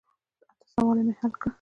[0.49, 1.49] اته سواله مې حل کړه.